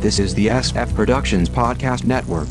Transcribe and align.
This 0.00 0.18
is 0.18 0.34
the 0.34 0.46
SF 0.46 0.94
Productions 0.94 1.50
Podcast 1.50 2.06
Network. 2.06 2.48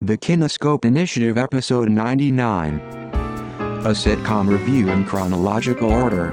The 0.00 0.18
Kinescope 0.18 0.84
Initiative, 0.84 1.38
Episode 1.38 1.90
99. 1.90 2.80
A 2.80 3.90
sitcom 3.90 4.48
review 4.48 4.90
in 4.90 5.04
chronological 5.04 5.92
order. 5.92 6.32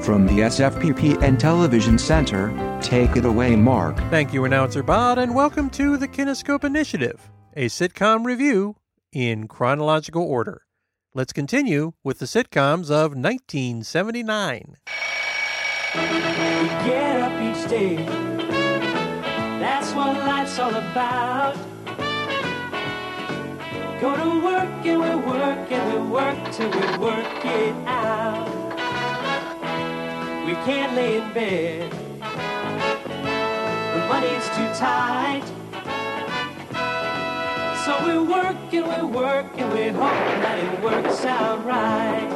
From 0.00 0.26
the 0.26 0.44
SFPP 0.44 1.22
and 1.22 1.38
Television 1.38 1.98
Center, 1.98 2.78
take 2.80 3.14
it 3.14 3.26
away, 3.26 3.56
Mark. 3.56 3.98
Thank 4.08 4.32
you, 4.32 4.46
Announcer 4.46 4.82
Bot, 4.82 5.18
and 5.18 5.34
welcome 5.34 5.68
to 5.70 5.98
the 5.98 6.08
Kinescope 6.08 6.64
Initiative, 6.64 7.30
a 7.54 7.66
sitcom 7.66 8.24
review 8.24 8.76
in 9.12 9.48
chronological 9.48 10.22
order. 10.22 10.62
Let's 11.14 11.32
continue 11.32 11.94
with 12.04 12.18
the 12.18 12.26
sitcoms 12.26 12.90
of 12.90 13.16
1979. 13.16 14.76
get 16.84 17.20
up 17.22 17.32
each 17.40 17.70
day. 17.70 17.96
That's 19.58 19.90
what 19.92 20.18
life's 20.18 20.58
all 20.58 20.74
about. 20.74 21.56
Go 24.02 24.14
to 24.16 24.44
work 24.44 24.84
and 24.84 25.00
we 25.00 25.14
work 25.32 25.72
and 25.72 25.92
we 25.94 26.10
work 26.10 26.52
till 26.52 26.70
we 26.70 26.98
work 26.98 27.44
it 27.44 27.74
out. 27.86 28.46
We 30.46 30.52
can't 30.66 30.94
lay 30.94 31.22
in 31.22 31.32
bed. 31.32 31.90
The 33.94 34.06
money's 34.08 34.46
too 34.50 34.68
tight. 34.78 35.44
So 37.88 38.06
we 38.06 38.18
work 38.18 38.74
and 38.74 38.86
we 38.86 39.18
work 39.18 39.46
and 39.56 39.72
we 39.72 39.88
hope 39.88 40.12
that 40.42 40.58
it 40.58 40.82
works 40.82 41.24
out 41.24 41.64
right. 41.64 42.28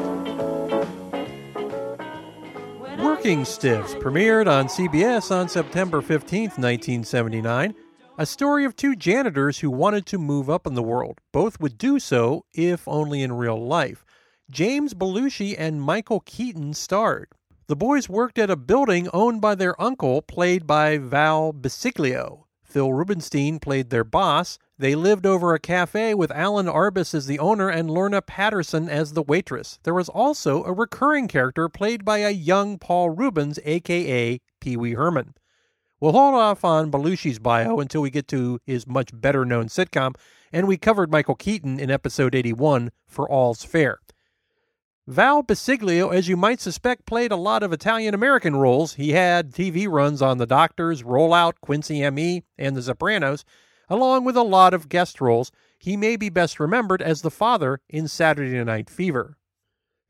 Working 2.98 3.45
Stiffs 3.45 3.95
premiered 3.97 4.47
on 4.50 4.69
CBS 4.69 5.30
on 5.30 5.50
September 5.50 6.00
15, 6.00 6.42
1979. 6.53 7.75
A 8.17 8.25
story 8.25 8.64
of 8.64 8.75
two 8.75 8.97
janitors 8.97 9.58
who 9.58 9.70
wanted 9.70 10.06
to 10.06 10.17
move 10.17 10.48
up 10.48 10.67
in 10.67 10.73
the 10.73 10.83
world. 10.83 11.19
Both 11.33 11.61
would 11.61 11.77
do 11.77 11.98
so, 11.98 12.47
if 12.55 12.89
only 12.89 13.23
in 13.23 13.34
real 13.34 13.62
life. 13.62 14.06
James 14.50 14.95
Belushi 14.95 15.55
and 15.58 15.83
Michael 15.83 16.20
Keaton 16.20 16.73
starred. 16.73 17.28
The 17.67 17.77
boys 17.77 18.08
worked 18.08 18.39
at 18.39 18.48
a 18.48 18.56
building 18.56 19.06
owned 19.12 19.42
by 19.42 19.55
their 19.56 19.78
uncle, 19.78 20.23
played 20.23 20.67
by 20.67 20.97
Val 20.97 21.53
Bisoglio. 21.53 22.45
Phil 22.73 22.91
Rubenstein 22.91 23.59
played 23.59 23.91
their 23.91 24.03
boss. 24.03 24.59
They 24.78 24.95
lived 24.95 25.27
over 25.27 25.53
a 25.53 25.59
cafe 25.59 26.15
with 26.15 26.31
Allan 26.31 26.67
Arbus 26.67 27.12
as 27.14 27.27
the 27.27 27.39
owner 27.39 27.69
and 27.69 27.91
Lorna 27.91 28.23
Patterson 28.23 28.89
as 28.89 29.12
the 29.12 29.23
waitress. 29.23 29.79
There 29.83 29.92
was 29.92 30.09
also 30.09 30.64
a 30.64 30.73
recurring 30.73 31.29
character 31.29 31.69
played 31.69 32.03
by 32.03 32.19
a 32.19 32.31
young 32.31 32.79
Paul 32.79 33.11
Reubens, 33.11 33.59
aka 33.67 34.41
Pee 34.61 34.77
Wee 34.79 34.95
Herman. 34.95 35.34
We'll 36.01 36.12
hold 36.12 36.34
off 36.34 36.64
on 36.64 36.91
Belushi's 36.91 37.39
bio 37.39 37.79
until 37.79 38.01
we 38.01 38.09
get 38.09 38.27
to 38.29 38.59
his 38.64 38.86
much 38.86 39.11
better 39.12 39.45
known 39.45 39.67
sitcom, 39.67 40.14
and 40.51 40.67
we 40.67 40.79
covered 40.79 41.12
Michael 41.12 41.34
Keaton 41.34 41.79
in 41.79 41.91
episode 41.91 42.34
81 42.34 42.91
for 43.07 43.31
All's 43.31 43.64
Fair. 43.64 43.98
Val 45.08 45.42
Bisoglio, 45.42 46.14
as 46.14 46.28
you 46.28 46.36
might 46.36 46.61
suspect, 46.61 47.06
played 47.06 47.33
a 47.33 47.36
lot 47.36 47.64
of 47.64 47.72
Italian 47.72 48.14
American 48.14 48.55
roles. 48.55 48.95
He 48.95 49.11
had 49.11 49.50
TV 49.50 49.89
runs 49.89 50.22
on 50.22 50.39
The 50.39 50.47
Doctors, 50.47 51.03
Rollout, 51.03 51.55
Quincy 51.61 52.05
M.E., 52.05 52.45
and 52.56 52.77
The 52.77 52.83
Sopranos, 52.83 53.45
along 53.89 54.25
with 54.25 54.36
a 54.36 54.45
lot 54.45 54.73
of 54.73 54.89
guest 54.89 55.20
roles. 55.20 55.50
He 55.77 55.97
may 55.97 56.14
be 56.14 56.28
best 56.28 56.61
remembered 56.61 57.03
as 57.03 57.23
the 57.23 57.33
father 57.33 57.80
in 57.89 58.06
Saturday 58.06 58.62
Night 58.62 58.89
Fever. 58.89 59.36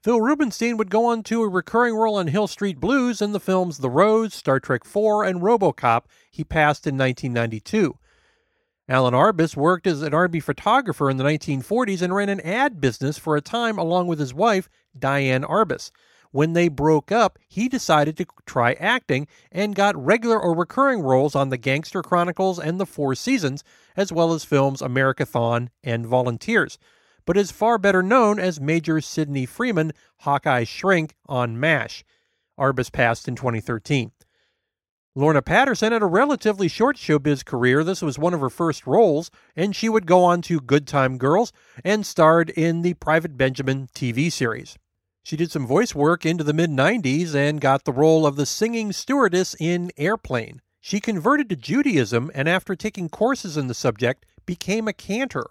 Phil 0.05 0.21
Rubenstein 0.21 0.77
would 0.77 0.91
go 0.91 1.07
on 1.07 1.23
to 1.23 1.43
a 1.43 1.49
recurring 1.49 1.95
role 1.95 2.17
on 2.17 2.27
Hill 2.27 2.47
Street 2.47 2.79
Blues 2.79 3.23
in 3.23 3.33
the 3.33 3.41
films 3.41 3.79
The 3.79 3.89
Rose, 3.89 4.35
Star 4.35 4.61
Trek 4.61 4.83
IV, 4.85 5.25
and 5.25 5.41
Robocop. 5.41 6.03
He 6.31 6.45
passed 6.45 6.87
in 6.87 6.99
1992. 6.99 7.97
Allan 8.93 9.15
Arbus 9.15 9.57
worked 9.57 9.87
as 9.87 10.03
an 10.03 10.13
RV 10.13 10.43
photographer 10.43 11.09
in 11.09 11.17
the 11.17 11.25
1940s 11.25 12.03
and 12.03 12.15
ran 12.15 12.29
an 12.29 12.43
ad 12.43 12.79
business 12.79 13.17
for 13.17 13.37
a 13.37 13.41
time 13.41 13.79
along 13.79 14.07
with 14.07 14.19
his 14.19 14.35
wife, 14.35 14.69
Diane 14.99 15.45
Arbus. 15.45 15.91
When 16.31 16.53
they 16.53 16.69
broke 16.69 17.11
up, 17.11 17.39
he 17.49 17.71
decided 17.71 18.19
to 18.19 18.27
try 18.45 18.75
acting 18.75 19.29
and 19.51 19.75
got 19.75 19.97
regular 19.97 20.39
or 20.39 20.55
recurring 20.55 21.01
roles 21.01 21.35
on 21.35 21.49
The 21.49 21.57
Gangster 21.57 22.03
Chronicles 22.03 22.59
and 22.59 22.79
The 22.79 22.85
Four 22.85 23.15
Seasons, 23.15 23.65
as 23.97 24.13
well 24.13 24.35
as 24.35 24.45
films 24.45 24.83
Americathon 24.83 25.71
and 25.83 26.07
Volunteers, 26.07 26.77
but 27.25 27.39
is 27.39 27.51
far 27.51 27.79
better 27.79 28.03
known 28.03 28.39
as 28.39 28.61
Major 28.61 29.01
Sidney 29.01 29.47
Freeman, 29.47 29.93
Hawkeye 30.19 30.65
Shrink 30.65 31.15
on 31.27 31.59
MASH. 31.59 32.05
Arbus 32.59 32.93
passed 32.93 33.27
in 33.27 33.37
2013. 33.37 34.13
Lorna 35.15 35.43
Patterson 35.43 35.93
had 35.93 36.01
a 36.01 36.07
relatively 36.07 36.69
short 36.69 36.97
showbiz 36.97 37.45
career. 37.45 37.85
This 37.85 38.01
was 38.01 38.19
one 38.19 38.33
of 38.33 38.41
her 38.41 38.49
first 38.49 38.87
roles, 38.87 39.31
and 39.55 39.77
she 39.77 39.91
would 39.91 40.07
go 40.07 40.25
on 40.25 40.41
to 40.43 40.59
Good 40.59 40.87
Time 40.87 41.19
Girls 41.19 41.53
and 41.85 42.07
starred 42.07 42.49
in 42.49 42.81
the 42.81 42.95
Private 42.95 43.37
Benjamin 43.37 43.89
TV 43.95 44.33
series. 44.33 44.79
She 45.23 45.37
did 45.37 45.51
some 45.51 45.67
voice 45.67 45.95
work 45.95 46.25
into 46.25 46.45
the 46.45 46.55
mid 46.55 46.71
90s 46.71 47.35
and 47.35 47.61
got 47.61 47.85
the 47.85 47.93
role 47.93 48.27
of 48.27 48.37
the 48.37 48.47
singing 48.47 48.91
stewardess 48.91 49.55
in 49.61 49.91
Airplane. 49.99 50.63
She 50.81 50.99
converted 50.99 51.51
to 51.51 51.57
Judaism 51.57 52.31
and, 52.35 52.49
after 52.49 52.75
taking 52.75 53.11
courses 53.11 53.59
in 53.59 53.67
the 53.67 53.75
subject, 53.75 54.25
became 54.47 54.89
a 54.89 54.95
cantor. 54.95 55.51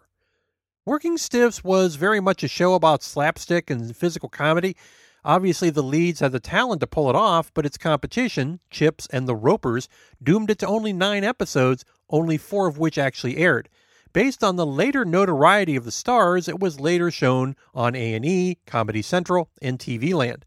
Working 0.88 1.19
Stiffs 1.19 1.63
was 1.63 1.95
very 1.95 2.19
much 2.19 2.41
a 2.41 2.47
show 2.47 2.73
about 2.73 3.03
slapstick 3.03 3.69
and 3.69 3.95
physical 3.95 4.28
comedy. 4.28 4.75
Obviously, 5.24 5.70
the 5.70 5.84
leads 5.84 6.20
had 6.20 6.32
the 6.32 6.40
talent 6.40 6.82
to 6.82 6.88
pull 6.88 7.09
it 7.09 7.16
off, 7.16 7.54
but 7.54 7.66
its 7.66 7.78
competition, 7.78 8.59
Chips 8.70 9.08
and 9.12 9.28
the 9.28 9.36
Ropers, 9.36 9.88
doomed 10.22 10.50
it 10.50 10.59
to 10.59 10.68
only 10.68 10.94
nine 10.94 11.24
episodes, 11.24 11.86
only 12.09 12.38
four 12.38 12.68
of 12.68 12.80
which 12.80 12.98
actually 12.98 13.38
aired. 13.38 13.70
Based 14.14 14.44
on 14.44 14.56
the 14.56 14.66
later 14.66 15.06
notoriety 15.06 15.76
of 15.76 15.86
the 15.86 15.92
stars, 15.92 16.48
it 16.48 16.59
was 16.59 16.80
later 16.80 17.12
shown 17.12 17.56
on 17.74 17.96
A&E, 17.96 18.58
Comedy 18.66 19.02
Central, 19.02 19.50
and 19.62 19.80
TV 19.80 20.14
Land. 20.14 20.46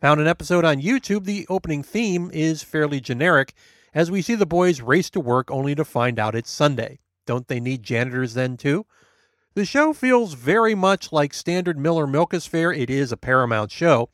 Found 0.00 0.20
an 0.20 0.28
episode 0.28 0.64
on 0.64 0.82
YouTube, 0.82 1.24
the 1.24 1.46
opening 1.48 1.82
theme 1.82 2.30
is 2.32 2.62
fairly 2.62 3.00
generic, 3.00 3.54
as 3.94 4.10
we 4.10 4.20
see 4.20 4.34
the 4.34 4.46
boys 4.46 4.80
race 4.80 5.08
to 5.10 5.18
work 5.18 5.50
only 5.50 5.74
to 5.74 5.84
find 5.84 6.18
out 6.18 6.34
it's 6.34 6.50
Sunday. 6.50 6.98
Don't 7.26 7.48
they 7.48 7.58
need 7.58 7.82
janitors 7.82 8.34
then, 8.34 8.56
too? 8.56 8.84
The 9.56 9.64
show 9.64 9.92
feels 9.92 10.34
very 10.34 10.74
much 10.74 11.12
like 11.12 11.32
standard 11.32 11.78
Miller 11.78 12.08
Milkis 12.08 12.48
fare. 12.48 12.72
It 12.72 12.90
is 12.90 13.12
a 13.12 13.16
Paramount 13.16 13.70
show. 13.70 14.10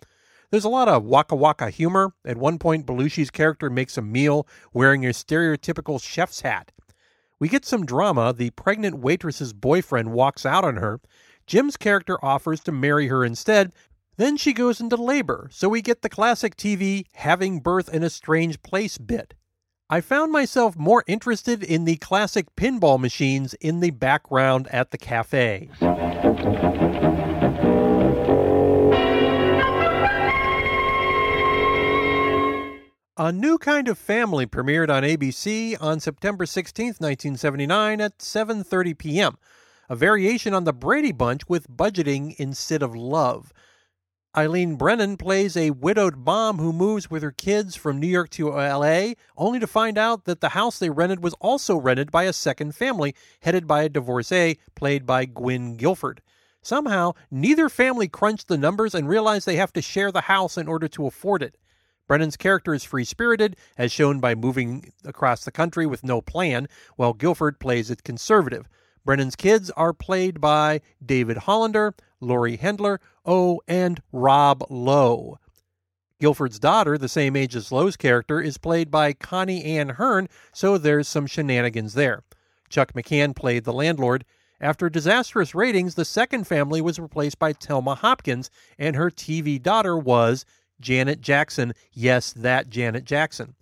There's 0.51 0.67
a 0.67 0.69
lot 0.69 0.87
of 0.87 1.05
waka 1.05 1.35
waka 1.35 1.71
humor. 1.71 2.13
At 2.27 2.37
one 2.37 2.59
point, 2.59 2.85
Belushi's 2.85 3.31
character 3.31 3.71
makes 3.71 3.97
a 3.97 4.03
meal 4.03 4.47
wearing 4.75 5.07
a 5.07 5.11
stereotypical 5.11 5.99
chef's 6.03 6.43
hat. 6.43 6.73
We 7.39 7.49
get 7.49 7.65
some 7.65 7.87
drama. 7.87 8.35
The 8.35 8.51
pregnant 8.51 9.01
waitress's 9.01 9.55
boyfriend 9.55 10.13
walks 10.13 10.45
out 10.45 10.63
on 10.63 10.77
her. 10.77 11.01
Jim's 11.47 11.79
character 11.79 12.23
offers 12.23 12.61
to 12.65 12.73
marry 12.73 13.09
her 13.09 13.25
instead. 13.25 13.73
Then 14.19 14.37
she 14.37 14.53
goes 14.53 14.79
into 14.79 14.97
labor, 14.97 15.49
so 15.51 15.71
we 15.71 15.81
get 15.81 16.03
the 16.03 16.11
classic 16.11 16.55
TV 16.55 17.07
having 17.15 17.61
birth 17.61 17.89
in 17.89 18.03
a 18.03 18.11
strange 18.11 18.61
place 18.61 18.99
bit. 18.99 19.33
I 19.93 20.01
found 20.01 20.31
myself 20.31 20.77
more 20.77 21.03
interested 21.09 21.65
in 21.65 21.85
the 21.85 21.97
classic 21.97 22.55
pinball 22.55 23.01
machines 23.01 23.55
in 23.55 23.81
the 23.81 23.91
background 23.91 24.69
at 24.69 24.93
the 24.93 24.99
cafe. 24.99 25.69
A 33.17 33.33
New 33.33 33.59
Kind 33.59 33.89
of 33.89 33.99
Family 33.99 34.47
premiered 34.47 34.91
on 34.91 35.03
ABC 35.03 35.77
on 35.81 35.99
September 35.99 36.47
16, 36.47 36.87
1979 36.99 38.01
at 38.01 38.19
7:30 38.19 38.97
p.m. 38.97 39.39
A 39.89 39.97
variation 39.97 40.55
on 40.55 40.63
the 40.63 40.73
Brady 40.73 41.11
Bunch 41.11 41.49
with 41.49 41.69
budgeting 41.69 42.37
instead 42.39 42.85
of 42.85 42.95
love. 42.95 43.53
Eileen 44.37 44.77
Brennan 44.77 45.17
plays 45.17 45.57
a 45.57 45.73
widowed 45.73 46.17
mom 46.17 46.59
who 46.59 46.73
moves 46.73 47.11
with 47.11 47.21
her 47.25 47.33
kids 47.33 47.75
from 47.75 47.99
New 47.99 48.07
York 48.07 48.31
to 48.31 48.51
LA, 48.51 49.15
only 49.37 49.59
to 49.59 49.67
find 49.67 49.99
out 49.99 50.25
that 50.25 50.41
the 50.41 50.51
house 50.51 50.79
they 50.79 50.89
rented 50.89 51.21
was 51.21 51.35
also 51.41 51.77
rented 51.77 52.13
by 52.13 52.23
a 52.23 52.33
second 52.33 52.77
family, 52.77 53.13
headed 53.41 53.67
by 53.67 53.83
a 53.83 53.89
divorcee 53.89 54.59
played 54.77 55.05
by 55.05 55.25
Gwynne 55.25 55.77
Gilford. 55.77 56.23
Somehow, 56.63 57.15
neither 57.29 57.69
family 57.69 58.07
crunched 58.07 58.47
the 58.47 58.57
numbers 58.57 58.95
and 58.95 59.09
realized 59.09 59.47
they 59.47 59.57
have 59.57 59.73
to 59.73 59.83
share 59.83 60.13
the 60.13 60.21
house 60.21 60.57
in 60.57 60.69
order 60.69 60.87
to 60.87 61.07
afford 61.09 61.43
it. 61.43 61.57
Brennan's 62.07 62.37
character 62.37 62.73
is 62.73 62.85
free 62.85 63.05
spirited, 63.05 63.57
as 63.77 63.91
shown 63.91 64.21
by 64.21 64.37
moving 64.37 64.93
across 65.05 65.45
the 65.45 65.51
country 65.51 65.87
with 65.87 66.05
no 66.05 66.21
plan, 66.21 66.69
while 66.95 67.15
Gilford 67.15 67.59
plays 67.59 67.91
it 67.91 68.05
conservative. 68.05 68.69
Brennan's 69.05 69.35
kids 69.35 69.71
are 69.73 69.93
played 69.93 70.41
by 70.41 70.83
David 71.05 71.39
Hollander, 71.39 71.95
Lauri 72.21 72.59
Hendler, 72.59 72.99
oh, 73.25 73.61
and 73.67 74.03
Rob 74.13 74.65
Lowe. 74.71 75.39
Gilford's 76.21 76.59
daughter, 76.59 76.99
the 76.99 77.09
same 77.09 77.35
age 77.35 77.57
as 77.57 77.73
Lowe's 77.73 77.97
character, 77.97 78.41
is 78.41 78.59
played 78.59 78.91
by 78.91 79.15
Connie 79.15 79.65
Ann 79.65 79.91
Hearn, 79.91 80.29
so 80.53 80.77
there's 80.77 81.09
some 81.09 81.27
shenanigans 81.27 81.95
there. 81.95 82.23
Chuck 82.69 82.93
McCann 82.93 83.35
played 83.35 83.65
the 83.65 83.73
landlord. 83.73 84.25
After 84.61 84.91
disastrous 84.91 85.55
ratings, 85.55 85.95
the 85.95 86.05
second 86.05 86.47
family 86.47 86.83
was 86.83 86.99
replaced 86.99 87.39
by 87.39 87.55
Telma 87.55 87.97
Hopkins, 87.97 88.51
and 88.79 88.95
her 88.95 89.11
TV 89.11 89.61
daughter 89.61 89.97
was 89.97 90.45
Janet 90.79 91.23
Jackson. 91.23 91.73
Yes, 91.93 92.33
that 92.35 92.69
Janet 92.69 93.05
Jackson. 93.05 93.55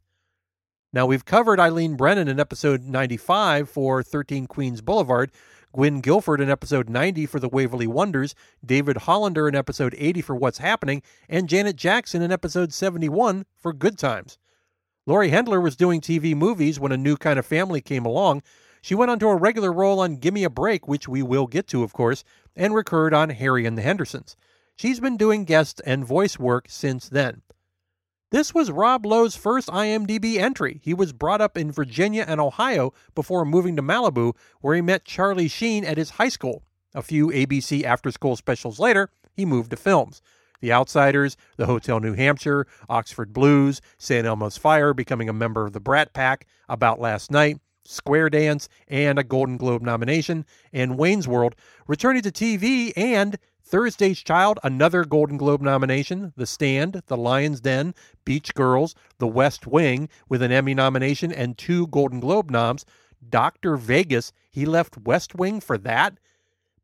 Now, 0.93 1.07
we've 1.07 1.25
covered 1.25 1.61
Eileen 1.61 1.97
Brennan 1.97 2.29
in 2.29 2.41
episode 2.41 2.83
95 2.83 3.69
for 3.69 4.03
13 4.03 4.47
Queens 4.47 4.81
Boulevard, 4.81 5.31
Gwynne 5.73 6.00
Gilford 6.00 6.41
in 6.41 6.49
episode 6.49 6.88
90 6.88 7.26
for 7.26 7.38
The 7.38 7.49
Waverly 7.49 7.87
Wonders, 7.87 8.35
David 8.65 8.99
Hollander 8.99 9.47
in 9.47 9.55
episode 9.55 9.94
80 9.99 10.23
for 10.23 10.35
What's 10.35 10.59
Happening, 10.59 11.03
and 11.29 11.49
Janet 11.49 11.76
Jackson 11.76 12.23
in 12.23 12.32
episode 12.32 12.73
71 12.73 13.44
for 13.56 13.73
Good 13.73 13.99
Times. 13.99 14.38
Lauri 15.06 15.31
Hendler 15.31 15.62
was 15.62 15.76
doing 15.76 16.00
TV 16.00 16.35
movies 16.35 16.81
when 16.81 16.93
a 16.93 16.97
new 16.97 17.17
kind 17.17 17.38
of 17.38 17.47
family 17.47 17.81
came 17.81 18.05
along. 18.05 18.43
She 18.81 18.94
went 18.94 19.11
on 19.11 19.19
to 19.20 19.29
a 19.29 19.37
regular 19.37 19.73
role 19.73 20.00
on 20.00 20.17
Gimme 20.17 20.44
a 20.44 20.50
Break, 20.50 20.88
which 20.88 21.09
we 21.09 21.23
will 21.23 21.47
get 21.47 21.67
to, 21.69 21.82
of 21.82 21.93
course, 21.93 22.25
and 22.56 22.75
recurred 22.75 23.14
on 23.14 23.31
Harry 23.31 23.67
and 23.67 23.76
the 23.76 23.82
Hendersons. 23.82 24.37
She's 24.76 25.00
been 25.00 25.17
doing 25.17 25.44
guest 25.44 25.81
and 25.85 26.05
voice 26.05 26.38
work 26.38 26.67
since 26.69 27.09
then. 27.09 27.43
This 28.31 28.53
was 28.53 28.71
Rob 28.71 29.07
Lowe's 29.07 29.37
first 29.37 29.69
IMDb 29.69 30.37
entry. 30.37 30.81
He 30.83 30.93
was 30.93 31.15
brought 31.15 31.41
up 31.41 31.57
in 31.57 31.73
Virginia 31.73 32.27
and 32.29 32.43
Ohio 32.43 32.93
before 33.15 33.47
moving 33.47 33.75
to 33.77 33.83
Malibu, 33.83 34.35
where 34.61 34.75
he 34.75 34.83
met 34.83 35.07
Charlie 35.07 35.49
Sheen 35.49 35.83
at 35.83 35.97
his 35.97 36.11
high 36.11 36.29
school. 36.29 36.63
A 36.95 37.01
few 37.01 37.29
ABC 37.29 37.85
after 37.85 38.11
school 38.11 38.37
specials 38.37 38.79
later, 38.79 39.09
he 39.33 39.47
moved 39.47 39.71
to 39.71 39.79
films. 39.79 40.21
The 40.61 40.73
Outsiders, 40.73 41.39
The 41.57 41.65
Hotel 41.65 42.01
New 42.01 42.13
Hampshire, 42.13 42.67
Oxford 42.91 43.33
Blues, 43.33 43.81
St. 43.97 44.27
Elmo's 44.27 44.59
Fire, 44.59 44.93
becoming 44.93 45.31
a 45.31 45.33
member 45.33 45.65
of 45.65 45.73
the 45.73 45.81
Brat 45.81 46.13
Pack, 46.13 46.47
About 46.69 47.01
Last 47.01 47.31
Night, 47.31 47.59
Square 47.88 48.31
Dance, 48.31 48.69
and 48.87 49.19
a 49.19 49.25
Golden 49.25 49.56
Globe 49.56 49.81
nomination, 49.81 50.44
and 50.73 50.99
Wayne's 50.99 51.26
World, 51.26 51.55
returning 51.87 52.20
to 52.23 52.31
TV 52.31 52.93
and 52.96 53.38
Thursday's 53.62 54.23
Child, 54.23 54.58
another 54.62 55.05
Golden 55.05 55.38
Globe 55.38 55.62
nomination, 55.62 56.32
The 56.37 56.46
Stand, 56.46 57.02
The 57.06 57.17
Lion's 57.17 57.61
Den, 57.61 57.94
Beach 58.25 58.55
Girls, 58.55 58.94
The 59.19 59.26
West 59.26 59.67
Wing, 59.67 60.08
with 60.29 60.43
an 60.43 60.52
Emmy 60.52 60.75
nomination 60.75 61.32
and 61.32 61.56
two 61.56 61.87
Golden 61.87 62.20
Globe 62.20 62.50
noms. 62.50 62.85
Dr. 63.26 63.76
Vegas, 63.76 64.32
he 64.50 64.67
left 64.67 64.99
West 64.99 65.35
Wing 65.35 65.61
for 65.61 65.79
that. 65.79 66.19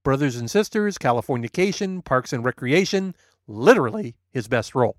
Brothers 0.03 0.37
and 0.37 0.51
Sisters, 0.51 0.99
Californication, 0.99 2.05
Parks 2.05 2.33
and 2.33 2.45
Recreation, 2.45 3.15
literally 3.47 4.17
his 4.31 4.49
best 4.49 4.75
role. 4.75 4.97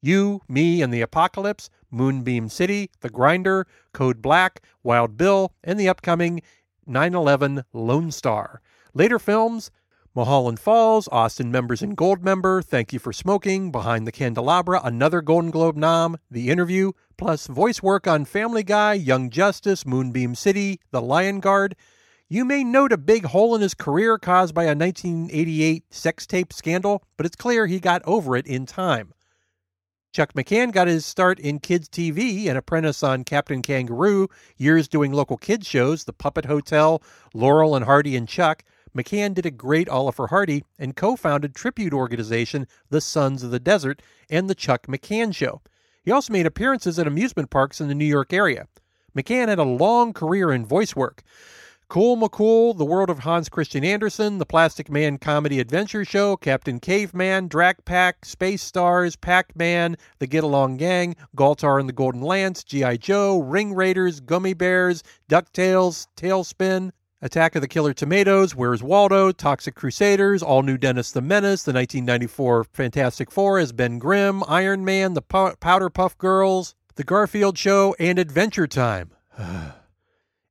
You, 0.00 0.42
Me, 0.48 0.82
and 0.82 0.92
the 0.92 1.00
Apocalypse, 1.00 1.70
Moonbeam 1.90 2.48
City, 2.48 2.90
The 3.00 3.10
Grinder, 3.10 3.66
Code 3.92 4.22
Black, 4.22 4.62
Wild 4.82 5.16
Bill, 5.16 5.52
and 5.64 5.78
the 5.78 5.88
upcoming 5.88 6.42
9 6.86 7.14
11 7.14 7.64
Lone 7.72 8.10
Star. 8.10 8.60
Later 8.94 9.18
films, 9.18 9.70
Mulholland 10.14 10.58
Falls, 10.58 11.08
Austin 11.12 11.50
Members 11.50 11.82
and 11.82 11.96
Gold 11.96 12.24
Member, 12.24 12.62
Thank 12.62 12.92
You 12.92 12.98
for 12.98 13.12
Smoking, 13.12 13.70
Behind 13.70 14.06
the 14.06 14.12
Candelabra, 14.12 14.80
another 14.82 15.20
Golden 15.20 15.50
Globe 15.50 15.76
nom, 15.76 16.16
The 16.30 16.50
Interview, 16.50 16.92
plus 17.16 17.46
voice 17.46 17.82
work 17.82 18.06
on 18.06 18.24
Family 18.24 18.62
Guy, 18.62 18.94
Young 18.94 19.30
Justice, 19.30 19.86
Moonbeam 19.86 20.34
City, 20.34 20.80
The 20.90 21.02
Lion 21.02 21.40
Guard. 21.40 21.76
You 22.28 22.44
may 22.44 22.64
note 22.64 22.92
a 22.92 22.98
big 22.98 23.26
hole 23.26 23.54
in 23.54 23.60
his 23.60 23.74
career 23.74 24.18
caused 24.18 24.54
by 24.54 24.64
a 24.64 24.74
1988 24.74 25.84
sex 25.94 26.26
tape 26.26 26.52
scandal, 26.52 27.02
but 27.16 27.24
it's 27.24 27.36
clear 27.36 27.66
he 27.66 27.80
got 27.80 28.02
over 28.04 28.36
it 28.36 28.46
in 28.46 28.66
time. 28.66 29.12
Chuck 30.12 30.32
McCann 30.32 30.72
got 30.72 30.88
his 30.88 31.04
start 31.04 31.38
in 31.38 31.58
kids' 31.58 31.88
TV, 31.88 32.48
an 32.48 32.56
apprentice 32.56 33.02
on 33.02 33.24
Captain 33.24 33.60
Kangaroo, 33.60 34.28
years 34.56 34.88
doing 34.88 35.12
local 35.12 35.36
kids 35.36 35.66
shows, 35.66 36.04
The 36.04 36.14
Puppet 36.14 36.46
Hotel, 36.46 37.02
Laurel 37.34 37.76
and 37.76 37.84
Hardy 37.84 38.16
and 38.16 38.26
Chuck. 38.26 38.64
McCann 38.96 39.34
did 39.34 39.44
a 39.44 39.50
great 39.50 39.88
Oliver 39.88 40.28
Hardy 40.28 40.64
and 40.78 40.96
co 40.96 41.14
founded 41.14 41.54
tribute 41.54 41.92
organization 41.92 42.66
The 42.88 43.02
Sons 43.02 43.42
of 43.42 43.50
the 43.50 43.60
Desert 43.60 44.00
and 44.30 44.48
The 44.48 44.54
Chuck 44.54 44.86
McCann 44.86 45.34
Show. 45.34 45.60
He 46.02 46.10
also 46.10 46.32
made 46.32 46.46
appearances 46.46 46.98
at 46.98 47.06
amusement 47.06 47.50
parks 47.50 47.80
in 47.80 47.88
the 47.88 47.94
New 47.94 48.06
York 48.06 48.32
area. 48.32 48.66
McCann 49.16 49.48
had 49.48 49.58
a 49.58 49.64
long 49.64 50.14
career 50.14 50.50
in 50.50 50.64
voice 50.64 50.96
work. 50.96 51.22
Cool 51.88 52.18
McCool, 52.18 52.76
The 52.76 52.84
World 52.84 53.08
of 53.08 53.20
Hans 53.20 53.48
Christian 53.48 53.82
Andersen, 53.82 54.36
The 54.36 54.44
Plastic 54.44 54.90
Man 54.90 55.16
Comedy 55.16 55.58
Adventure 55.58 56.04
Show, 56.04 56.36
Captain 56.36 56.80
Caveman, 56.80 57.48
Drac 57.48 57.86
Pack, 57.86 58.26
Space 58.26 58.62
Stars, 58.62 59.16
Pac 59.16 59.56
Man, 59.56 59.96
The 60.18 60.26
Get 60.26 60.44
Along 60.44 60.76
Gang, 60.76 61.16
Galtar 61.34 61.80
and 61.80 61.88
the 61.88 61.94
Golden 61.94 62.20
Lance, 62.20 62.62
G.I. 62.62 62.98
Joe, 62.98 63.38
Ring 63.38 63.72
Raiders, 63.72 64.20
Gummi 64.20 64.56
Bears, 64.56 65.02
DuckTales, 65.30 66.08
TaleSpin, 66.14 66.90
Attack 67.22 67.56
of 67.56 67.62
the 67.62 67.68
Killer 67.68 67.94
Tomatoes, 67.94 68.54
Where's 68.54 68.82
Waldo, 68.82 69.32
Toxic 69.32 69.74
Crusaders, 69.74 70.42
All 70.42 70.62
New 70.62 70.76
Dennis 70.76 71.12
the 71.12 71.22
Menace, 71.22 71.62
the 71.62 71.72
1994 71.72 72.64
Fantastic 72.64 73.30
Four 73.30 73.58
as 73.58 73.72
Ben 73.72 73.98
Grimm, 73.98 74.42
Iron 74.46 74.84
Man, 74.84 75.14
The 75.14 75.22
Powerpuff 75.22 76.18
Girls, 76.18 76.74
The 76.96 77.04
Garfield 77.04 77.56
Show, 77.56 77.96
and 77.98 78.18
Adventure 78.18 78.66
Time. 78.66 79.12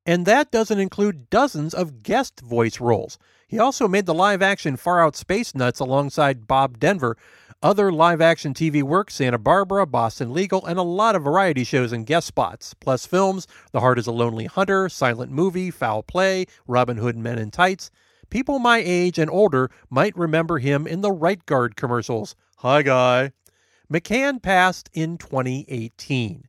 and 0.07 0.25
that 0.25 0.49
doesn't 0.49 0.79
include 0.79 1.29
dozens 1.29 1.73
of 1.73 2.01
guest 2.01 2.39
voice 2.39 2.79
roles. 2.79 3.19
He 3.45 3.59
also 3.59 3.89
made 3.89 4.05
the 4.05 4.13
live 4.13 4.41
action 4.41 4.77
Far 4.77 5.03
Out 5.03 5.17
Space 5.17 5.53
Nuts 5.53 5.81
alongside 5.81 6.47
Bob 6.47 6.79
Denver, 6.79 7.17
other 7.61 7.91
live 7.91 8.21
action 8.21 8.53
TV 8.53 8.81
work, 8.81 9.11
Santa 9.11 9.37
Barbara, 9.37 9.85
Boston 9.85 10.33
Legal, 10.33 10.65
and 10.65 10.79
a 10.79 10.83
lot 10.83 11.15
of 11.15 11.23
variety 11.23 11.65
shows 11.65 11.91
and 11.91 12.05
guest 12.05 12.25
spots, 12.25 12.73
plus 12.75 13.05
films 13.05 13.47
The 13.73 13.81
Heart 13.81 13.99
is 13.99 14.07
a 14.07 14.11
Lonely 14.11 14.45
Hunter, 14.45 14.87
Silent 14.87 15.31
Movie, 15.31 15.71
Foul 15.71 16.03
Play, 16.03 16.45
Robin 16.67 16.97
Hood 16.97 17.17
Men 17.17 17.37
in 17.37 17.51
Tights. 17.51 17.91
People 18.29 18.59
my 18.59 18.81
age 18.85 19.19
and 19.19 19.29
older 19.29 19.69
might 19.89 20.15
remember 20.15 20.59
him 20.59 20.87
in 20.87 21.01
the 21.01 21.11
Right 21.11 21.45
Guard 21.45 21.75
commercials. 21.75 22.35
Hi, 22.57 22.81
guy. 22.81 23.33
McCann 23.91 24.41
passed 24.41 24.89
in 24.93 25.17
2018. 25.17 26.47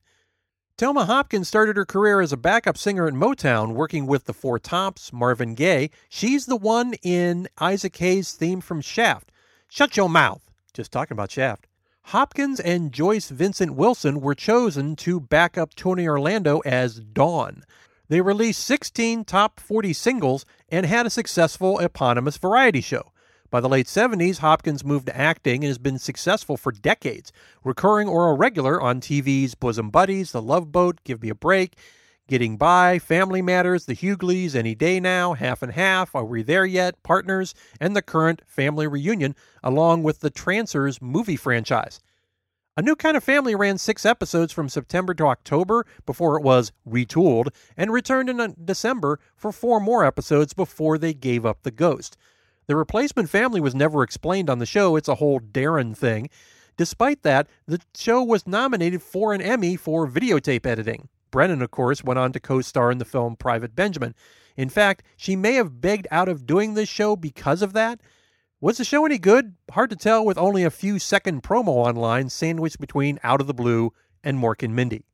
Telma 0.79 1.07
Hopkins 1.07 1.49
started 1.49 1.77
her 1.77 1.85
career 1.85 2.21
as 2.21 2.33
a 2.33 2.37
backup 2.37 2.79
singer 2.79 3.09
at 3.09 3.13
Motown, 3.13 3.73
working 3.73 4.07
with 4.07 4.27
the 4.27 4.33
Four 4.33 4.61
Tops, 4.61 5.13
Marvin 5.13 5.57
Gaye. 5.57 5.91
She's 6.09 6.47
the 6.47 6.55
one 6.55 6.95
in 7.03 7.49
Isaac 7.59 7.97
Hayes' 7.97 8.31
theme 8.31 8.61
from 8.61 8.81
Shaft. 8.81 9.33
Shut 9.69 9.97
your 9.97 10.09
mouth. 10.09 10.49
Just 10.73 10.93
talking 10.93 11.17
about 11.17 11.33
Shaft. 11.33 11.67
Hopkins 12.05 12.61
and 12.61 12.93
Joyce 12.93 13.29
Vincent 13.29 13.75
Wilson 13.75 14.21
were 14.21 14.37
chosen 14.37 14.95
to 14.95 15.19
back 15.19 15.59
up 15.59 15.75
Tony 15.75 16.07
Orlando 16.07 16.61
as 16.61 17.01
Dawn. 17.01 17.65
They 18.09 18.21
released 18.21 18.63
16 18.63 19.25
top 19.25 19.59
40 19.59 19.93
singles 19.93 20.47
and 20.69 20.87
had 20.87 21.07
a 21.07 21.11
successful 21.11 21.81
eponymous 21.81 22.37
variety 22.37 22.83
show. 22.83 23.11
By 23.51 23.61
the 23.61 23.69
late 23.69 23.87
70s, 23.87 24.39
Hopkins 24.39 24.85
moved 24.85 25.07
to 25.07 25.17
acting 25.17 25.65
and 25.65 25.69
has 25.69 25.79
been 25.79 25.99
successful 25.99 26.59
for 26.59 26.71
decades, 26.71 27.33
recurring 27.65 28.07
or 28.07 28.29
a 28.29 28.35
regular 28.35 28.79
on 28.79 29.01
TV's 29.01 29.55
Bosom 29.55 29.89
Buddies, 29.89 30.33
The 30.33 30.43
Love 30.43 30.71
Boat, 30.71 31.01
Give 31.03 31.23
Me 31.23 31.31
a 31.31 31.35
Break, 31.35 31.79
Getting 32.29 32.59
By, 32.59 32.99
Family 32.99 33.41
Matters, 33.41 33.87
The 33.87 33.95
Hughleys, 33.95 34.55
Any 34.55 34.75
Day 34.75 35.01
Now, 35.01 35.33
Half 35.33 35.63
and 35.63 35.73
Half, 35.73 36.15
Are 36.15 36.27
We 36.27 36.43
There 36.43 36.67
Yet, 36.67 37.03
Partners, 37.03 37.55
and 37.81 37.97
the 37.97 38.03
current 38.03 38.43
Family 38.47 38.87
Reunion, 38.87 39.35
along 39.65 40.03
with 40.03 40.21
the 40.21 40.29
Trancers 40.29 41.01
movie 41.01 41.37
franchise. 41.37 42.01
A 42.77 42.83
New 42.83 42.97
Kind 42.97 43.17
of 43.17 43.25
Family 43.25 43.55
ran 43.55 43.79
six 43.79 44.05
episodes 44.05 44.53
from 44.53 44.69
September 44.69 45.15
to 45.15 45.25
October 45.25 45.87
before 46.05 46.37
it 46.37 46.43
was 46.43 46.71
retooled, 46.87 47.49
and 47.79 47.95
returned 47.95 48.29
in 48.29 48.41
uh, 48.41 48.49
December 48.63 49.19
for 49.35 49.53
four 49.53 49.81
more 49.81 50.05
episodes 50.05 50.53
before 50.53 50.99
they 50.99 51.15
gave 51.15 51.47
up 51.47 51.63
the 51.63 51.71
ghost. 51.71 52.19
The 52.69 52.77
replacement 52.77 53.31
family 53.31 53.63
was 53.63 53.75
never 53.75 54.03
explained 54.03 54.51
on 54.51 54.59
the 54.59 54.67
show, 54.67 54.95
it's 54.95 55.09
a 55.09 55.15
whole 55.15 55.41
Darren 55.41 55.97
thing. 55.97 56.29
Despite 56.77 57.23
that, 57.23 57.49
the 57.67 57.81
show 57.97 58.23
was 58.23 58.47
nominated 58.47 59.03
for 59.03 59.33
an 59.33 59.41
Emmy 59.41 59.75
for 59.75 60.07
videotape 60.07 60.67
editing. 60.67 61.09
Brennan, 61.31 61.63
of 61.63 61.71
course, 61.71 62.05
went 62.05 62.19
on 62.19 62.31
to 62.33 62.41
co 62.41 62.61
star 62.61 62.91
in 62.91 62.99
the 62.99 63.07
film 63.07 63.37
Private 63.37 63.75
Benjamin. 63.75 64.15
In 64.55 64.69
fact, 64.69 65.03
she 65.17 65.35
may 65.35 65.55
have 65.55 65.81
begged 65.81 66.07
out 66.11 66.29
of 66.29 66.47
doing 66.47 66.75
this 66.75 66.91
show 66.91 67.17
because 67.17 67.63
of 67.63 67.73
that. 67.73 68.01
Was 68.61 68.77
the 68.77 68.85
show 68.85 69.07
any 69.07 69.19
good? 69.19 69.55
Hard 69.71 69.89
to 69.89 69.97
tell 69.97 70.23
with 70.23 70.37
only 70.37 70.63
a 70.63 70.71
few 70.71 70.99
second 70.99 71.43
promo 71.43 71.69
online 71.69 72.29
sandwiched 72.29 72.79
between 72.79 73.19
Out 73.23 73.41
of 73.41 73.47
the 73.47 73.55
Blue 73.55 73.95
and 74.23 74.39
Mork 74.39 74.63
and 74.63 74.77
Mindy. 74.77 75.05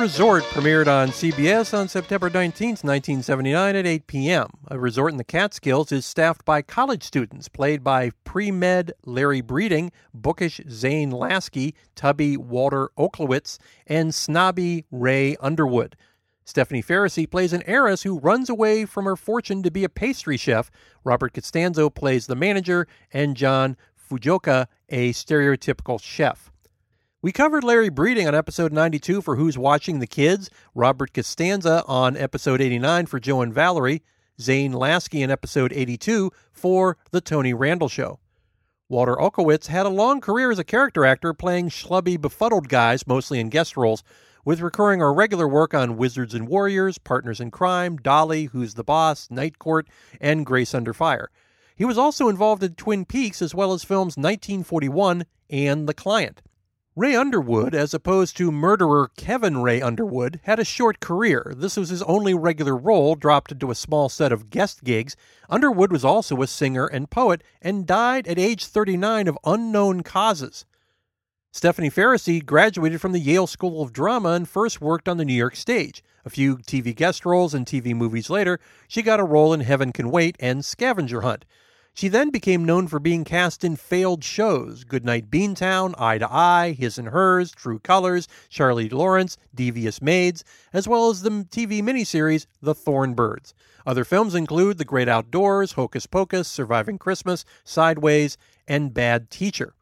Resort 0.00 0.44
premiered 0.44 0.86
on 0.86 1.08
CBS 1.08 1.76
on 1.76 1.86
September 1.86 2.30
19, 2.30 2.68
1979 2.68 3.76
at 3.76 3.86
8 3.86 4.06
p.m. 4.06 4.46
A 4.68 4.78
resort 4.78 5.12
in 5.12 5.18
the 5.18 5.24
Catskills 5.24 5.92
is 5.92 6.06
staffed 6.06 6.42
by 6.46 6.62
college 6.62 7.02
students 7.02 7.48
played 7.48 7.84
by 7.84 8.12
pre-med 8.24 8.92
Larry 9.04 9.42
Breeding, 9.42 9.92
bookish 10.14 10.58
Zane 10.70 11.10
Lasky, 11.10 11.74
tubby 11.96 12.38
Walter 12.38 12.88
Olkewicz, 12.96 13.58
and 13.86 14.14
snobby 14.14 14.86
Ray 14.90 15.36
Underwood. 15.36 15.96
Stephanie 16.46 16.82
Faracy 16.82 17.30
plays 17.30 17.52
an 17.52 17.62
heiress 17.66 18.02
who 18.02 18.20
runs 18.20 18.48
away 18.48 18.86
from 18.86 19.04
her 19.04 19.16
fortune 19.16 19.62
to 19.62 19.70
be 19.70 19.84
a 19.84 19.90
pastry 19.90 20.38
chef. 20.38 20.70
Robert 21.04 21.34
Costanzo 21.34 21.90
plays 21.90 22.26
the 22.26 22.34
manager, 22.34 22.86
and 23.12 23.36
John 23.36 23.76
Fujioka, 24.10 24.66
a 24.88 25.12
stereotypical 25.12 26.02
chef. 26.02 26.50
We 27.22 27.32
covered 27.32 27.64
Larry 27.64 27.90
Breeding 27.90 28.26
on 28.26 28.34
episode 28.34 28.72
92 28.72 29.20
for 29.20 29.36
Who's 29.36 29.58
Watching 29.58 29.98
the 29.98 30.06
Kids, 30.06 30.48
Robert 30.74 31.12
Costanzo 31.12 31.84
on 31.86 32.16
episode 32.16 32.62
89 32.62 33.04
for 33.04 33.20
Joe 33.20 33.42
and 33.42 33.52
Valerie, 33.52 34.02
Zane 34.40 34.72
Lasky 34.72 35.20
in 35.20 35.30
episode 35.30 35.70
82 35.70 36.30
for 36.50 36.96
The 37.10 37.20
Tony 37.20 37.52
Randall 37.52 37.90
Show. 37.90 38.20
Walter 38.88 39.16
Olkewicz 39.16 39.66
had 39.66 39.84
a 39.84 39.90
long 39.90 40.22
career 40.22 40.50
as 40.50 40.58
a 40.58 40.64
character 40.64 41.04
actor 41.04 41.34
playing 41.34 41.68
schlubby, 41.68 42.18
befuddled 42.18 42.70
guys, 42.70 43.06
mostly 43.06 43.38
in 43.38 43.50
guest 43.50 43.76
roles, 43.76 44.02
with 44.46 44.62
recurring 44.62 45.02
or 45.02 45.12
regular 45.12 45.46
work 45.46 45.74
on 45.74 45.98
Wizards 45.98 46.32
and 46.32 46.48
Warriors, 46.48 46.96
Partners 46.96 47.38
in 47.38 47.50
Crime, 47.50 47.98
Dolly, 47.98 48.44
Who's 48.44 48.72
the 48.72 48.82
Boss, 48.82 49.30
Night 49.30 49.58
Court, 49.58 49.86
and 50.22 50.46
Grace 50.46 50.72
Under 50.72 50.94
Fire. 50.94 51.30
He 51.76 51.84
was 51.84 51.98
also 51.98 52.30
involved 52.30 52.62
in 52.62 52.76
Twin 52.76 53.04
Peaks 53.04 53.42
as 53.42 53.54
well 53.54 53.74
as 53.74 53.84
films 53.84 54.16
1941 54.16 55.26
and 55.50 55.86
The 55.86 55.92
Client. 55.92 56.40
Ray 57.00 57.16
Underwood, 57.16 57.74
as 57.74 57.94
opposed 57.94 58.36
to 58.36 58.52
murderer 58.52 59.10
Kevin 59.16 59.62
Ray 59.62 59.80
Underwood, 59.80 60.38
had 60.42 60.58
a 60.58 60.66
short 60.66 61.00
career. 61.00 61.54
This 61.56 61.78
was 61.78 61.88
his 61.88 62.02
only 62.02 62.34
regular 62.34 62.76
role, 62.76 63.14
dropped 63.14 63.50
into 63.50 63.70
a 63.70 63.74
small 63.74 64.10
set 64.10 64.32
of 64.32 64.50
guest 64.50 64.84
gigs. 64.84 65.16
Underwood 65.48 65.92
was 65.92 66.04
also 66.04 66.42
a 66.42 66.46
singer 66.46 66.86
and 66.86 67.08
poet 67.08 67.42
and 67.62 67.86
died 67.86 68.28
at 68.28 68.38
age 68.38 68.66
39 68.66 69.28
of 69.28 69.38
unknown 69.46 70.02
causes. 70.02 70.66
Stephanie 71.50 71.88
Faracy 71.88 72.44
graduated 72.44 73.00
from 73.00 73.12
the 73.12 73.18
Yale 73.18 73.46
School 73.46 73.80
of 73.80 73.94
Drama 73.94 74.32
and 74.32 74.46
first 74.46 74.82
worked 74.82 75.08
on 75.08 75.16
the 75.16 75.24
New 75.24 75.32
York 75.32 75.56
stage. 75.56 76.04
A 76.26 76.28
few 76.28 76.58
TV 76.58 76.94
guest 76.94 77.24
roles 77.24 77.54
and 77.54 77.64
TV 77.64 77.94
movies 77.94 78.28
later, 78.28 78.60
she 78.88 79.00
got 79.00 79.20
a 79.20 79.24
role 79.24 79.54
in 79.54 79.60
Heaven 79.60 79.90
Can 79.90 80.10
Wait 80.10 80.36
and 80.38 80.62
Scavenger 80.62 81.22
Hunt. 81.22 81.46
She 81.92 82.08
then 82.08 82.30
became 82.30 82.64
known 82.64 82.88
for 82.88 82.98
being 82.98 83.24
cast 83.24 83.64
in 83.64 83.76
failed 83.76 84.22
shows 84.24 84.84
Goodnight 84.84 85.30
Beantown, 85.30 85.94
Eye 85.98 86.18
to 86.18 86.32
Eye, 86.32 86.72
His 86.78 86.98
and 86.98 87.08
Hers, 87.08 87.50
True 87.50 87.78
Colors, 87.78 88.28
Charlie 88.48 88.88
Lawrence, 88.88 89.36
Devious 89.54 90.00
Maids, 90.00 90.44
as 90.72 90.88
well 90.88 91.10
as 91.10 91.22
the 91.22 91.30
TV 91.30 91.82
miniseries 91.82 92.46
The 92.62 92.74
Thorn 92.74 93.14
Birds. 93.14 93.54
Other 93.86 94.04
films 94.04 94.34
include 94.34 94.78
The 94.78 94.84
Great 94.84 95.08
Outdoors, 95.08 95.72
Hocus 95.72 96.06
Pocus, 96.06 96.48
Surviving 96.48 96.98
Christmas, 96.98 97.44
Sideways, 97.64 98.36
and 98.68 98.94
Bad 98.94 99.30
Teacher. 99.30 99.74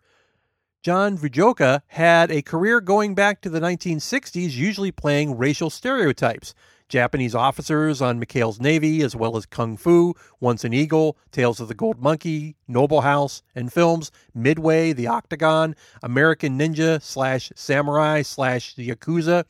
John 0.82 1.18
Fujioka 1.18 1.82
had 1.88 2.30
a 2.30 2.40
career 2.40 2.80
going 2.80 3.14
back 3.14 3.40
to 3.42 3.50
the 3.50 3.60
1960s, 3.60 4.52
usually 4.52 4.92
playing 4.92 5.36
racial 5.36 5.70
stereotypes. 5.70 6.54
Japanese 6.88 7.34
officers 7.34 8.00
on 8.00 8.20
McHale's 8.20 8.60
Navy, 8.60 9.02
as 9.02 9.14
well 9.14 9.36
as 9.36 9.44
Kung 9.44 9.76
Fu, 9.76 10.14
Once 10.40 10.64
an 10.64 10.72
Eagle, 10.72 11.18
Tales 11.30 11.60
of 11.60 11.68
the 11.68 11.74
Gold 11.74 12.00
Monkey, 12.00 12.56
Noble 12.66 13.02
House, 13.02 13.42
and 13.54 13.72
films 13.72 14.10
Midway, 14.34 14.92
The 14.92 15.06
Octagon, 15.06 15.76
American 16.02 16.58
Ninja 16.58 17.02
slash 17.02 17.52
Samurai 17.54 18.22
slash 18.22 18.74
The 18.74 18.88
Yakuza, 18.88 19.44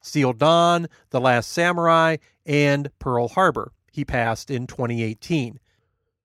Steel 0.00 0.32
Dawn, 0.32 0.88
The 1.10 1.20
Last 1.20 1.52
Samurai, 1.52 2.16
and 2.46 2.90
Pearl 2.98 3.28
Harbor. 3.28 3.72
He 3.92 4.04
passed 4.04 4.50
in 4.50 4.66
2018. 4.66 5.60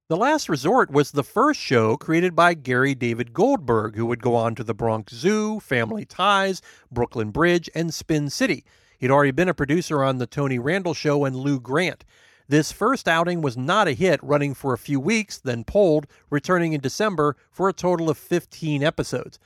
The 0.10 0.17
Last 0.17 0.48
Resort 0.48 0.91
was 0.91 1.12
the 1.12 1.24
first 1.24 1.60
show 1.60 1.98
created 1.98 2.36
by 2.36 2.53
Gary 2.53 2.93
David 2.93 3.34
Goldberg, 3.34 3.96
who 3.96 4.05
would 4.05 4.22
go 4.22 4.36
on 4.36 4.53
to 4.55 4.63
The 4.63 4.74
Bronx 4.74 5.13
Zoo, 5.13 5.60
Family 5.60 6.05
Ties, 6.05 6.62
Brooklyn 6.91 7.32
Bridge, 7.32 7.70
and 7.74 7.93
Spin 7.93 8.29
City. 8.29 8.63
He'd 9.03 9.12
already 9.12 9.31
been 9.31 9.50
a 9.50 9.53
producer 9.53 10.01
on 10.01 10.17
The 10.17 10.25
Tony 10.25 10.57
Randall 10.57 10.93
Show 10.93 11.25
and 11.25 11.36
Lou 11.36 11.60
Grant. 11.60 12.05
This 12.48 12.72
first 12.72 13.05
outing 13.05 13.41
was 13.41 13.57
not 13.57 13.89
a 13.89 13.91
hit, 13.91 14.24
running 14.24 14.53
for 14.53 14.72
a 14.72 14.77
few 14.77 14.98
weeks, 14.98 15.39
then 15.39 15.65
pulled, 15.65 16.07
returning 16.29 16.72
in 16.72 16.79
December 16.79 17.36
for 17.51 17.67
a 17.67 17.74
total 17.74 18.10
of 18.10 18.17
15 18.17 18.81
episodes. 18.81 19.39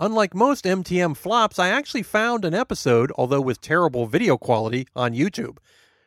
Unlike 0.00 0.34
most 0.34 0.64
MTM 0.64 1.16
flops, 1.16 1.60
I 1.60 1.68
actually 1.68 2.02
found 2.02 2.44
an 2.44 2.54
episode, 2.54 3.12
although 3.16 3.40
with 3.40 3.60
terrible 3.60 4.06
video 4.06 4.36
quality, 4.36 4.88
on 4.96 5.14
YouTube. 5.14 5.58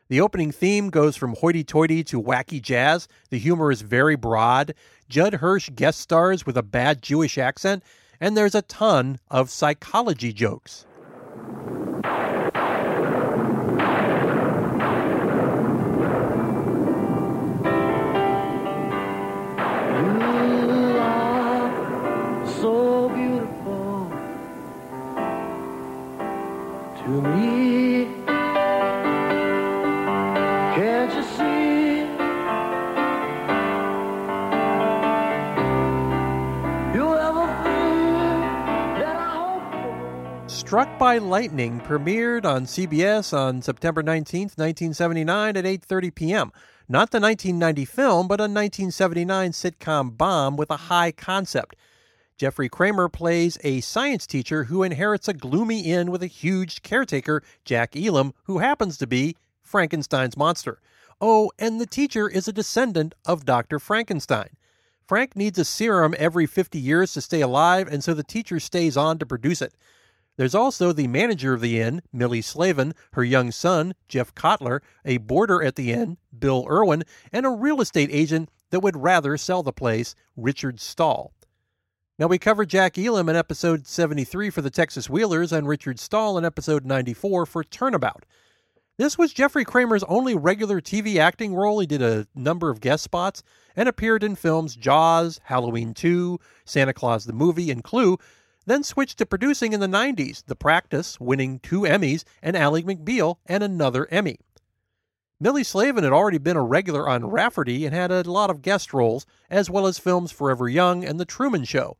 The 0.09 0.19
opening 0.19 0.51
theme 0.51 0.89
goes 0.89 1.15
from 1.15 1.35
hoity 1.35 1.63
toity 1.63 2.03
to 2.03 2.21
wacky 2.21 2.61
jazz. 2.61 3.07
The 3.29 3.39
humor 3.39 3.71
is 3.71 3.83
very 3.83 4.17
broad. 4.17 4.73
Judd 5.07 5.35
Hirsch 5.35 5.69
guest 5.73 6.01
stars 6.01 6.45
with 6.45 6.57
a 6.57 6.61
bad 6.61 7.01
Jewish 7.01 7.37
accent, 7.37 7.83
and 8.19 8.35
there's 8.35 8.53
a 8.53 8.63
ton 8.63 9.19
of 9.31 9.49
psychology 9.49 10.33
jokes. 10.33 10.86
Struck 40.67 40.99
by 40.99 41.17
Lightning 41.17 41.79
premiered 41.79 42.43
on 42.43 42.65
CBS 42.65 43.31
on 43.31 43.61
September 43.61 44.03
19, 44.03 44.49
1979 44.55 45.55
at 45.55 45.63
8:30 45.63 46.13
p.m. 46.13 46.51
Not 46.89 47.11
the 47.11 47.21
1990 47.21 47.85
film, 47.85 48.27
but 48.27 48.41
a 48.41 48.51
1979 48.51 49.51
sitcom 49.51 50.17
bomb 50.17 50.57
with 50.57 50.69
a 50.69 50.91
high 50.91 51.13
concept. 51.13 51.77
Jeffrey 52.35 52.67
Kramer 52.67 53.07
plays 53.07 53.57
a 53.63 53.79
science 53.79 54.27
teacher 54.27 54.65
who 54.65 54.83
inherits 54.83 55.29
a 55.29 55.33
gloomy 55.33 55.89
inn 55.89 56.11
with 56.11 56.21
a 56.21 56.27
huge 56.27 56.81
caretaker, 56.81 57.41
Jack 57.63 57.95
Elam, 57.95 58.33
who 58.43 58.57
happens 58.57 58.97
to 58.97 59.07
be 59.07 59.37
Frankenstein's 59.61 60.35
monster. 60.35 60.81
Oh, 61.21 61.49
and 61.57 61.79
the 61.79 61.85
teacher 61.85 62.27
is 62.27 62.49
a 62.49 62.51
descendant 62.51 63.15
of 63.25 63.45
Dr. 63.45 63.79
Frankenstein. 63.79 64.49
Frank 65.07 65.33
needs 65.33 65.57
a 65.57 65.63
serum 65.63 66.13
every 66.17 66.45
50 66.45 66.77
years 66.77 67.13
to 67.13 67.21
stay 67.21 67.39
alive, 67.39 67.87
and 67.87 68.03
so 68.03 68.13
the 68.13 68.21
teacher 68.21 68.59
stays 68.59 68.97
on 68.97 69.17
to 69.19 69.25
produce 69.25 69.61
it. 69.61 69.73
There's 70.37 70.55
also 70.55 70.93
the 70.93 71.07
manager 71.07 71.53
of 71.53 71.61
the 71.61 71.79
inn, 71.79 72.01
Millie 72.13 72.41
Slavin, 72.41 72.93
her 73.13 73.23
young 73.23 73.51
son, 73.51 73.95
Jeff 74.07 74.33
Kotler, 74.35 74.81
a 75.03 75.17
boarder 75.17 75.63
at 75.63 75.75
the 75.75 75.91
inn, 75.91 76.17
Bill 76.37 76.65
Erwin, 76.69 77.03
and 77.33 77.45
a 77.45 77.49
real 77.49 77.81
estate 77.81 78.09
agent 78.11 78.49
that 78.69 78.81
would 78.81 78.95
rather 78.95 79.35
sell 79.35 79.63
the 79.63 79.73
place, 79.73 80.13
Richard 80.35 80.79
Stahl. 80.79 81.33
Now, 82.19 82.27
we 82.27 82.37
covered 82.37 82.69
Jack 82.69 82.97
Elam 82.97 83.29
in 83.29 83.35
episode 83.35 83.87
73 83.87 84.49
for 84.49 84.61
the 84.61 84.69
Texas 84.69 85.09
Wheelers 85.09 85.51
and 85.51 85.67
Richard 85.67 85.99
Stahl 85.99 86.37
in 86.37 86.45
episode 86.45 86.85
94 86.85 87.45
for 87.45 87.63
Turnabout. 87.63 88.25
This 88.97 89.17
was 89.17 89.33
Jeffrey 89.33 89.63
Kramer's 89.63 90.03
only 90.03 90.33
regular 90.33 90.81
TV 90.81 91.17
acting 91.17 91.53
role. 91.53 91.79
He 91.79 91.85
did 91.85 92.01
a 92.01 92.27
number 92.33 92.71
of 92.71 92.81
guest 92.81 93.03
spots 93.03 93.43
and 93.75 93.87
appeared 93.87 94.23
in 94.23 94.35
films 94.35 94.75
Jaws, 94.75 95.39
Halloween 95.43 95.93
2, 95.93 96.39
Santa 96.65 96.93
Claus 96.93 97.25
the 97.25 97.33
Movie, 97.33 97.69
and 97.69 97.83
Clue, 97.83 98.17
then 98.67 98.83
switched 98.83 99.17
to 99.17 99.25
producing 99.25 99.73
in 99.73 99.79
the 99.79 99.87
90s, 99.87 100.43
The 100.45 100.55
Practice, 100.55 101.19
winning 101.19 101.59
two 101.59 101.81
Emmys, 101.81 102.23
and 102.43 102.55
Ally 102.55 102.81
McBeal, 102.81 103.37
and 103.45 103.63
another 103.63 104.07
Emmy. 104.11 104.37
Millie 105.39 105.63
Slavin 105.63 106.03
had 106.03 106.13
already 106.13 106.37
been 106.37 106.57
a 106.57 106.63
regular 106.63 107.07
on 107.07 107.29
Rafferty 107.29 107.85
and 107.85 107.95
had 107.95 108.11
a 108.11 108.29
lot 108.29 108.49
of 108.49 108.61
guest 108.61 108.93
roles, 108.93 109.25
as 109.49 109.69
well 109.69 109.87
as 109.87 109.97
films 109.97 110.31
Forever 110.31 110.67
Young 110.67 111.05
and 111.05 111.19
The 111.19 111.25
Truman 111.25 111.63
Show. 111.63 111.97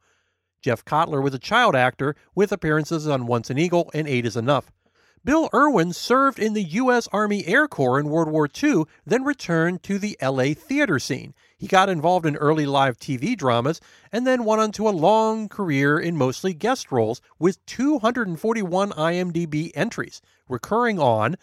Jeff 0.62 0.84
Kotler 0.84 1.24
was 1.24 1.34
a 1.34 1.40
child 1.40 1.76
actor 1.76 2.16
with 2.36 2.52
appearances 2.52 3.08
on 3.08 3.28
Once 3.28 3.50
an 3.50 3.58
Eagle 3.58 3.90
and 3.94 4.08
Eight 4.08 4.26
is 4.26 4.36
Enough. 4.36 4.72
Bill 5.24 5.50
Erwin 5.54 5.94
served 5.94 6.40
in 6.40 6.54
the 6.54 6.64
U.S. 6.64 7.08
Army 7.12 7.46
Air 7.48 7.68
Corps 7.68 8.00
in 8.00 8.10
World 8.10 8.30
War 8.30 8.48
II, 8.48 8.84
then 9.06 9.24
returned 9.24 9.84
to 9.84 10.00
the 10.00 10.16
L.A. 10.20 10.54
theater 10.54 11.00
scene. 11.00 11.34
He 11.58 11.68
got 11.68 11.90
involved 11.90 12.26
in 12.26 12.36
early 12.36 12.66
live 12.66 12.98
TV 12.98 13.36
dramas 13.36 13.82
and 14.12 14.26
then 14.26 14.46
went 14.46 14.62
on 14.62 14.72
to 14.74 14.88
a 14.88 14.92
long 14.92 15.50
career 15.50 16.00
in 16.00 16.16
mostly 16.16 16.54
guest 16.54 16.92
roles 16.92 17.20
with 17.40 17.66
241 17.66 18.92
IMDb 18.92 19.72
entries, 19.74 20.22
recurring 20.48 21.00
on 21.00 21.36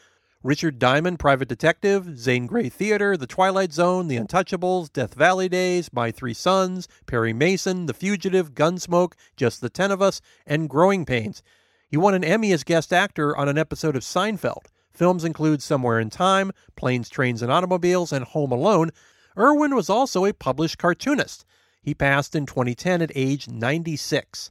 Richard 0.45 0.78
Diamond, 0.78 1.19
Private 1.19 1.49
Detective, 1.49 2.19
Zane 2.19 2.47
Grey 2.47 2.69
Theater, 2.69 3.16
The 3.16 3.26
Twilight 3.26 3.73
Zone, 3.73 4.09
The 4.09 4.19
Untouchables, 4.19 4.93
Death 4.93 5.14
Valley 5.14 5.49
Days, 5.49 5.90
My 5.90 6.11
Three 6.11 6.35
Sons, 6.35 6.87
Perry 7.07 7.33
Mason, 7.33 7.87
The 7.87 7.95
Fugitive, 7.95 8.54
Gunsmoke, 8.54 9.14
Just 9.37 9.62
the 9.62 9.71
Ten 9.71 9.90
of 9.90 10.02
Us, 10.02 10.21
and 10.47 10.69
Growing 10.69 11.07
Pains. 11.07 11.43
He 11.88 11.97
won 11.97 12.14
an 12.14 12.25
Emmy 12.25 12.53
as 12.53 12.64
guest 12.64 12.93
actor 12.93 13.37
on 13.37 13.49
an 13.49 13.59
episode 13.59 13.97
of 13.97 14.03
Seinfeld. 14.03 14.67
Films 14.93 15.25
include 15.25 15.62
Somewhere 15.62 15.99
in 15.99 16.11
Time, 16.11 16.53
Planes, 16.76 17.09
Trains, 17.09 17.43
and 17.43 17.50
Automobiles, 17.50 18.12
and 18.12 18.25
Home 18.25 18.53
Alone. 18.53 18.91
Erwin 19.37 19.75
was 19.75 19.91
also 19.91 20.25
a 20.25 20.33
published 20.33 20.79
cartoonist. 20.79 21.45
He 21.83 21.95
passed 21.95 22.35
in 22.35 22.47
2010 22.47 23.03
at 23.03 23.12
age 23.14 23.49
96. 23.49 24.50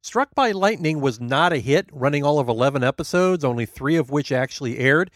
Struck 0.00 0.34
by 0.34 0.50
Lightning 0.50 1.00
was 1.00 1.20
not 1.20 1.52
a 1.52 1.58
hit, 1.58 1.88
running 1.92 2.24
all 2.24 2.38
of 2.38 2.48
11 2.48 2.82
episodes, 2.82 3.44
only 3.44 3.66
three 3.66 3.96
of 3.96 4.10
which 4.10 4.32
actually 4.32 4.78
aired. 4.78 5.10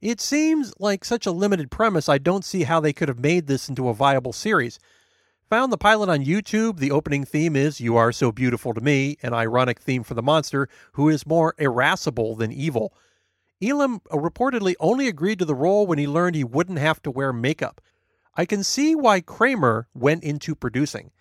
It 0.00 0.20
seems 0.20 0.72
like 0.78 1.04
such 1.04 1.26
a 1.26 1.32
limited 1.32 1.70
premise, 1.70 2.08
I 2.08 2.18
don't 2.18 2.44
see 2.44 2.62
how 2.62 2.78
they 2.78 2.92
could 2.92 3.08
have 3.08 3.18
made 3.18 3.46
this 3.46 3.68
into 3.68 3.88
a 3.88 3.94
viable 3.94 4.32
series. 4.32 4.78
Found 5.50 5.72
the 5.72 5.78
pilot 5.78 6.10
on 6.10 6.26
YouTube. 6.26 6.76
The 6.76 6.90
opening 6.90 7.24
theme 7.24 7.56
is 7.56 7.80
You 7.80 7.96
Are 7.96 8.12
So 8.12 8.30
Beautiful 8.30 8.74
to 8.74 8.82
Me, 8.82 9.16
an 9.22 9.32
ironic 9.32 9.80
theme 9.80 10.02
for 10.02 10.12
the 10.12 10.22
monster, 10.22 10.68
who 10.92 11.08
is 11.08 11.26
more 11.26 11.54
irascible 11.56 12.36
than 12.36 12.52
evil. 12.52 12.92
Elam 13.62 14.00
reportedly 14.10 14.74
only 14.78 15.08
agreed 15.08 15.38
to 15.38 15.46
the 15.46 15.54
role 15.54 15.86
when 15.86 15.96
he 15.98 16.06
learned 16.06 16.36
he 16.36 16.44
wouldn't 16.44 16.78
have 16.78 17.00
to 17.00 17.10
wear 17.10 17.32
makeup. 17.32 17.80
I 18.36 18.44
can 18.44 18.62
see 18.62 18.94
why 18.94 19.22
Kramer 19.22 19.88
went 19.94 20.22
into 20.22 20.54
producing. 20.54 21.12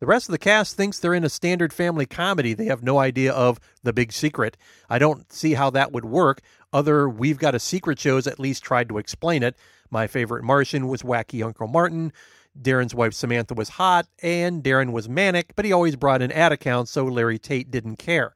The 0.00 0.06
rest 0.06 0.30
of 0.30 0.32
the 0.32 0.38
cast 0.38 0.78
thinks 0.78 0.98
they're 0.98 1.12
in 1.12 1.22
a 1.22 1.28
standard 1.28 1.74
family 1.74 2.06
comedy. 2.06 2.54
They 2.54 2.64
have 2.64 2.82
no 2.82 2.98
idea 2.98 3.34
of 3.34 3.60
the 3.82 3.92
big 3.92 4.12
secret. 4.12 4.56
I 4.88 4.98
don't 4.98 5.30
see 5.30 5.52
how 5.52 5.68
that 5.70 5.92
would 5.92 6.06
work. 6.06 6.40
Other 6.72 7.06
We've 7.06 7.38
Got 7.38 7.54
a 7.54 7.60
Secret 7.60 7.98
shows 7.98 8.26
at 8.26 8.40
least 8.40 8.64
tried 8.64 8.88
to 8.88 8.96
explain 8.96 9.42
it. 9.42 9.56
My 9.90 10.06
favorite 10.06 10.42
Martian 10.42 10.88
was 10.88 11.02
Wacky 11.02 11.44
Uncle 11.44 11.68
Martin. 11.68 12.14
Darren's 12.60 12.94
wife 12.94 13.14
Samantha 13.14 13.54
was 13.54 13.70
hot, 13.70 14.06
and 14.22 14.62
Darren 14.62 14.92
was 14.92 15.08
manic, 15.08 15.54
but 15.56 15.64
he 15.64 15.72
always 15.72 15.96
brought 15.96 16.22
in 16.22 16.30
ad 16.32 16.52
accounts, 16.52 16.90
so 16.90 17.04
Larry 17.04 17.38
Tate 17.38 17.70
didn't 17.70 17.96
care. 17.96 18.34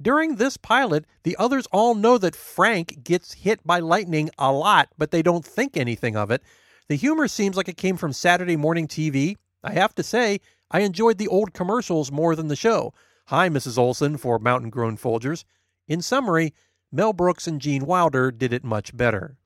During 0.00 0.36
this 0.36 0.56
pilot, 0.56 1.06
the 1.22 1.36
others 1.38 1.66
all 1.72 1.94
know 1.94 2.18
that 2.18 2.36
Frank 2.36 3.02
gets 3.02 3.32
hit 3.32 3.66
by 3.66 3.78
lightning 3.78 4.28
a 4.38 4.52
lot, 4.52 4.88
but 4.98 5.10
they 5.10 5.22
don't 5.22 5.44
think 5.44 5.76
anything 5.76 6.16
of 6.16 6.30
it. 6.30 6.42
The 6.88 6.96
humor 6.96 7.28
seems 7.28 7.56
like 7.56 7.68
it 7.68 7.78
came 7.78 7.96
from 7.96 8.12
Saturday 8.12 8.56
morning 8.56 8.86
TV. 8.86 9.36
I 9.64 9.72
have 9.72 9.94
to 9.94 10.02
say, 10.02 10.40
I 10.70 10.80
enjoyed 10.80 11.16
the 11.18 11.28
old 11.28 11.54
commercials 11.54 12.12
more 12.12 12.36
than 12.36 12.48
the 12.48 12.56
show. 12.56 12.92
Hi, 13.26 13.48
Mrs. 13.48 13.78
Olson 13.78 14.18
for 14.18 14.38
Mountain 14.38 14.70
Grown 14.70 14.96
Folgers. 14.96 15.44
In 15.88 16.02
summary, 16.02 16.52
Mel 16.92 17.12
Brooks 17.12 17.46
and 17.46 17.60
Gene 17.60 17.86
Wilder 17.86 18.30
did 18.30 18.52
it 18.52 18.64
much 18.64 18.96
better. 18.96 19.38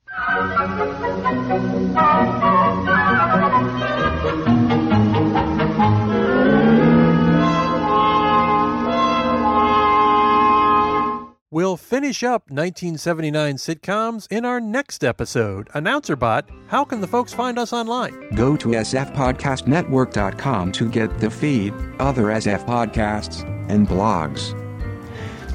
Finish 12.00 12.22
up 12.22 12.50
1979 12.50 13.56
sitcoms 13.56 14.26
in 14.30 14.46
our 14.46 14.58
next 14.58 15.04
episode. 15.04 15.68
AnnouncerBot, 15.74 16.44
how 16.68 16.82
can 16.82 17.02
the 17.02 17.06
folks 17.06 17.34
find 17.34 17.58
us 17.58 17.74
online? 17.74 18.34
Go 18.34 18.56
to 18.56 18.68
sfpodcastnetwork.com 18.68 20.72
to 20.72 20.88
get 20.88 21.18
the 21.18 21.30
feed, 21.30 21.74
other 21.98 22.28
SF 22.28 22.64
podcasts, 22.64 23.42
and 23.68 23.86
blogs. 23.86 24.56